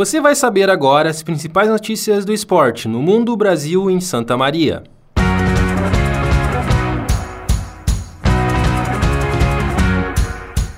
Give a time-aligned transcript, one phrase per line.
[0.00, 4.34] Você vai saber agora as principais notícias do esporte no mundo, Brasil e em Santa
[4.34, 4.82] Maria.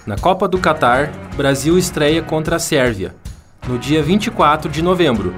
[0.05, 3.15] Na Copa do Catar, Brasil estreia contra a Sérvia,
[3.69, 5.33] no dia 24 de novembro.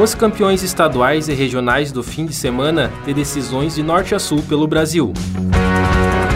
[0.00, 4.44] Os campeões estaduais e regionais do fim de semana têm decisões de norte a sul
[4.48, 5.12] pelo Brasil.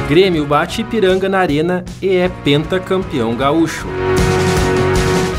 [0.08, 3.86] Grêmio bate Ipiranga na arena e é pentacampeão gaúcho.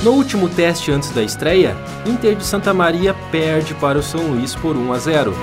[0.06, 4.54] No último teste antes da estreia, Inter de Santa Maria perde para o São Luís
[4.54, 5.34] por 1 a 0.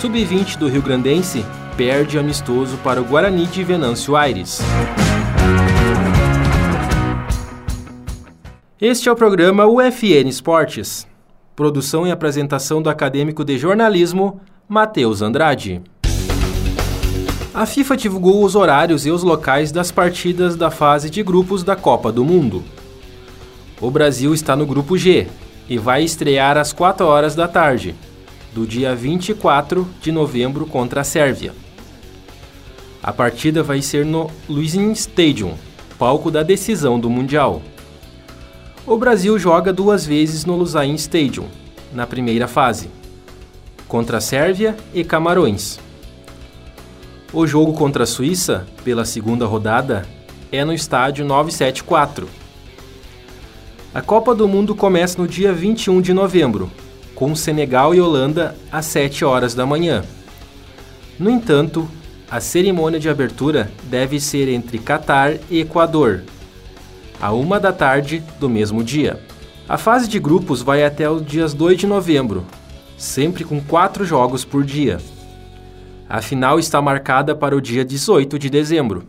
[0.00, 1.44] Sub-20 do Rio Grandense
[1.76, 4.60] perde amistoso para o Guarani de Venâncio Aires.
[8.80, 11.04] Este é o programa UFN Esportes.
[11.56, 15.82] Produção e apresentação do acadêmico de jornalismo, Matheus Andrade.
[17.52, 21.74] A FIFA divulgou os horários e os locais das partidas da fase de grupos da
[21.74, 22.62] Copa do Mundo.
[23.80, 25.28] O Brasil está no grupo G
[25.68, 27.94] e vai estrear às 4 horas da tarde,
[28.52, 31.54] do dia 24 de novembro contra a Sérvia.
[33.00, 35.54] A partida vai ser no Luisin Stadium,
[35.96, 37.62] palco da decisão do Mundial.
[38.84, 41.46] O Brasil joga duas vezes no Lusain Stadium,
[41.92, 42.90] na primeira fase,
[43.86, 45.78] contra a Sérvia e Camarões.
[47.32, 50.04] O jogo contra a Suíça, pela segunda rodada,
[50.50, 52.47] é no estádio 974.
[53.94, 56.70] A Copa do Mundo começa no dia 21 de novembro,
[57.14, 60.04] com Senegal e Holanda às 7 horas da manhã.
[61.18, 61.88] No entanto,
[62.30, 66.22] a cerimônia de abertura deve ser entre Catar e Equador,
[67.18, 69.18] à uma da tarde do mesmo dia.
[69.66, 72.44] A fase de grupos vai até os dias 2 de novembro,
[72.98, 74.98] sempre com quatro jogos por dia.
[76.06, 79.08] A final está marcada para o dia 18 de dezembro.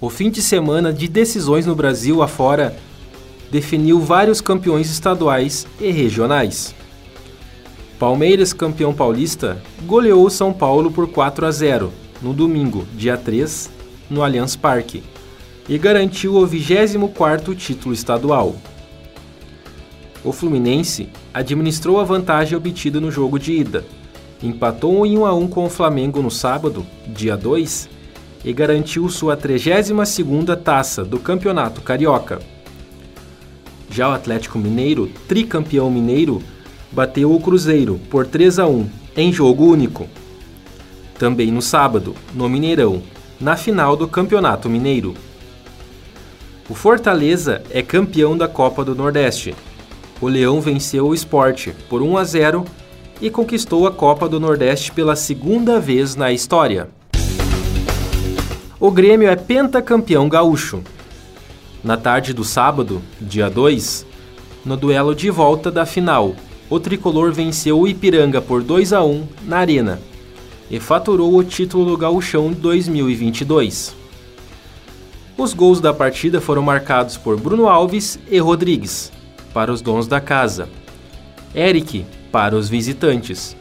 [0.00, 2.76] O fim de semana de decisões no Brasil afora
[3.50, 6.74] definiu vários campeões estaduais e regionais.
[7.98, 13.70] Palmeiras, campeão paulista, goleou São Paulo por 4 a 0 no domingo, dia 3,
[14.10, 15.02] no Allianz Parque,
[15.68, 18.56] e garantiu o 24º título estadual.
[20.24, 23.84] O Fluminense administrou a vantagem obtida no jogo de ida,
[24.42, 27.88] empatou em 1 a 1 com o Flamengo no sábado, dia 2,
[28.44, 32.40] e garantiu sua 32ª taça do Campeonato Carioca.
[33.90, 36.42] Já o Atlético Mineiro, tricampeão mineiro,
[36.90, 40.08] bateu o Cruzeiro por 3 a 1 em jogo único.
[41.18, 43.02] Também no sábado, no Mineirão,
[43.40, 45.14] na final do Campeonato Mineiro.
[46.68, 49.54] O Fortaleza é campeão da Copa do Nordeste.
[50.20, 52.64] O Leão venceu o Esporte por 1 a 0
[53.20, 56.88] e conquistou a Copa do Nordeste pela segunda vez na história.
[58.80, 60.82] O Grêmio é pentacampeão gaúcho.
[61.84, 64.06] Na tarde do sábado, dia 2,
[64.64, 66.34] no duelo de volta da final,
[66.70, 70.00] o tricolor venceu o Ipiranga por 2 a 1 na Arena
[70.70, 73.94] e faturou o título do Gauchão 2022.
[75.36, 79.12] Os gols da partida foram marcados por Bruno Alves e Rodrigues,
[79.52, 80.70] para os donos da casa.
[81.54, 83.54] Eric, para os visitantes.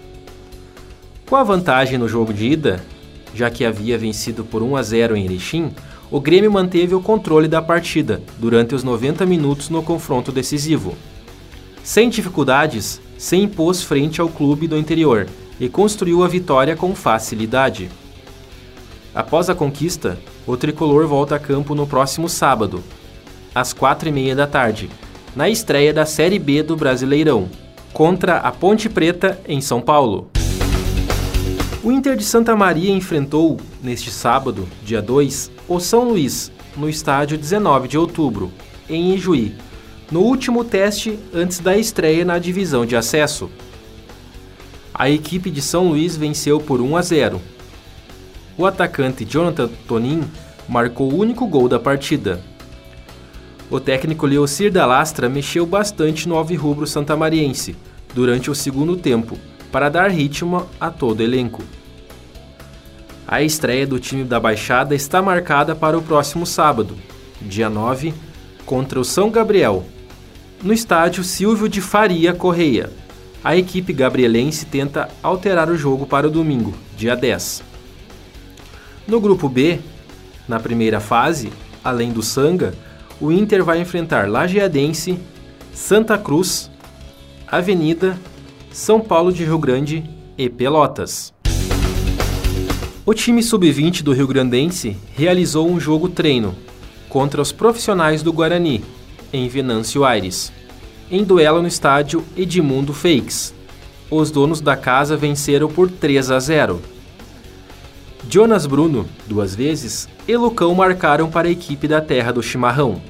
[1.29, 2.81] Com a vantagem no jogo de ida,
[3.35, 5.73] já que havia vencido por 1 a 0 em Erechim,
[6.13, 10.93] o Grêmio manteve o controle da partida durante os 90 minutos no confronto decisivo.
[11.83, 15.25] Sem dificuldades, se impôs frente ao clube do interior
[15.59, 17.89] e construiu a vitória com facilidade.
[19.15, 22.83] Após a conquista, o tricolor volta a campo no próximo sábado,
[23.55, 24.91] às quatro e meia da tarde,
[25.35, 27.49] na estreia da Série B do Brasileirão,
[27.91, 30.29] contra a Ponte Preta em São Paulo.
[31.83, 37.37] O Inter de Santa Maria enfrentou, neste sábado, dia 2, o São Luís, no estádio
[37.37, 38.51] 19 de outubro,
[38.89, 39.55] em Ijuí,
[40.11, 43.49] no último teste antes da estreia na divisão de acesso.
[44.93, 47.41] A equipe de São Luís venceu por 1 a 0.
[48.57, 50.21] O atacante Jonathan Tonin
[50.69, 52.39] marcou o único gol da partida.
[53.71, 57.75] O técnico Leocir da Lastra mexeu bastante no alvirrubro santamariense
[58.13, 59.37] durante o segundo tempo
[59.71, 61.63] para dar ritmo a todo o elenco.
[63.27, 66.97] A estreia do time da Baixada está marcada para o próximo sábado,
[67.41, 68.13] dia 9,
[68.65, 69.85] contra o São Gabriel,
[70.61, 72.89] no estádio Silvio de Faria Correia.
[73.43, 77.61] a equipe gabrielense tenta alterar o jogo para o domingo, dia 10.
[79.05, 79.79] No grupo B,
[80.47, 81.51] na primeira fase,
[81.83, 82.73] além do Sanga,
[83.19, 85.19] o Inter vai enfrentar Lajeadense,
[85.73, 86.71] Santa Cruz,
[87.45, 88.17] Avenida,
[88.71, 91.33] São Paulo de Rio Grande e Pelotas.
[93.05, 96.55] O time sub-20 do Rio Grandense realizou um jogo treino
[97.09, 98.81] contra os profissionais do Guarani,
[99.33, 100.53] em Venâncio Aires,
[101.11, 103.53] em duelo no estádio Edmundo Fakes.
[104.09, 106.81] Os donos da casa venceram por 3 a 0.
[108.29, 113.01] Jonas Bruno, duas vezes, e Lucão marcaram para a equipe da terra do chimarrão.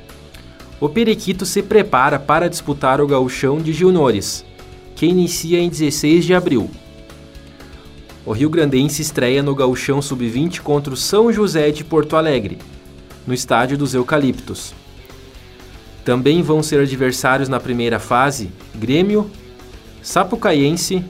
[0.79, 4.43] O Periquito se prepara para disputar o gauchão de juniores,
[4.95, 6.67] que inicia em 16 de abril.
[8.25, 12.57] O Rio Grandense estreia no gauchão sub-20 contra o São José de Porto Alegre,
[13.27, 14.73] no estádio dos Eucaliptos.
[16.05, 19.29] Também vão ser adversários na primeira fase Grêmio,
[20.01, 21.03] Sapucaiense,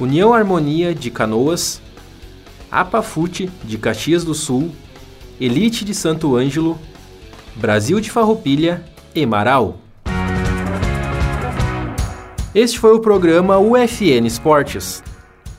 [0.00, 1.80] União Harmonia de Canoas,
[2.72, 4.72] Apafute de Caxias do Sul,
[5.40, 6.76] Elite de Santo Ângelo,
[7.54, 8.84] Brasil de Farroupilha
[9.14, 9.78] e Marau.
[12.52, 15.04] Este foi o programa UFN Esportes.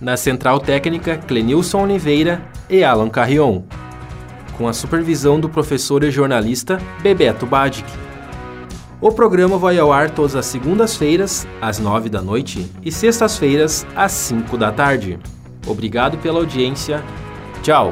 [0.02, 3.62] Na central técnica, Clenilson Oliveira e Alan Carrion.
[4.58, 7.88] Com a supervisão do professor e jornalista Bebeto Badic.
[9.00, 14.12] O programa vai ao ar todas as segundas-feiras, às nove da noite, e sextas-feiras, às
[14.12, 15.20] cinco da tarde.
[15.68, 17.04] Obrigado pela audiência.
[17.62, 17.92] Tchau!